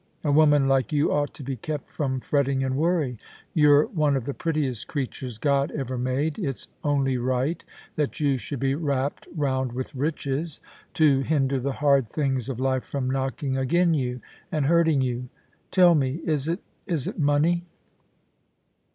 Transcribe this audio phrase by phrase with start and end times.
[0.23, 3.19] A woman like you ought to be kept from fretting and worry.
[3.53, 7.63] You're one of the prettiest creatures God ever made; it's only right
[7.97, 10.59] that you should be wrapped round with richeSi
[10.95, 11.19] to HERCULES AND OMPHALE.
[11.19, 14.19] 99 hinder the hard things of life from knocking agen you
[14.51, 15.29] and hurting you....
[15.69, 17.67] Tell me, is it— is it money